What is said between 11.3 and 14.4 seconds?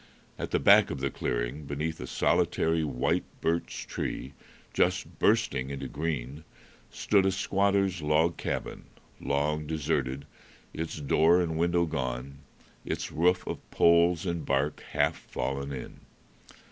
and window gone, its roof of poles